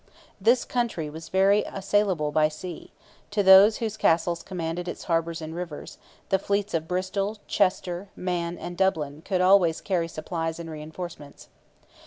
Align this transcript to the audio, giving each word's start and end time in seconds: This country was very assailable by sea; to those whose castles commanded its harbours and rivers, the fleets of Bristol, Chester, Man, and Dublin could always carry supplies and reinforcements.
This 0.41 0.65
country 0.65 1.11
was 1.11 1.29
very 1.29 1.63
assailable 1.63 2.31
by 2.31 2.47
sea; 2.47 2.91
to 3.29 3.43
those 3.43 3.77
whose 3.77 3.97
castles 3.97 4.41
commanded 4.41 4.87
its 4.87 5.03
harbours 5.03 5.43
and 5.43 5.53
rivers, 5.53 5.99
the 6.29 6.39
fleets 6.39 6.73
of 6.73 6.87
Bristol, 6.87 7.37
Chester, 7.45 8.09
Man, 8.15 8.57
and 8.57 8.75
Dublin 8.75 9.21
could 9.23 9.41
always 9.41 9.79
carry 9.79 10.07
supplies 10.07 10.57
and 10.59 10.71
reinforcements. 10.71 11.49